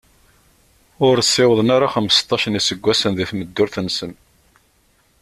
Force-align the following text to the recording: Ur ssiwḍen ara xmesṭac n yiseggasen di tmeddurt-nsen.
Ur 1.07 1.15
ssiwḍen 1.21 1.69
ara 1.75 1.91
xmesṭac 1.95 2.43
n 2.47 2.57
yiseggasen 2.57 3.11
di 3.17 3.25
tmeddurt-nsen. 3.29 4.11